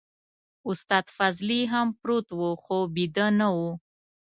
استاد 0.69 1.05
فضلي 1.17 1.61
هم 1.71 1.87
پروت 1.99 2.27
و 2.39 2.41
خو 2.63 2.77
بيده 2.95 3.25
نه 3.39 3.47
و. 3.55 3.57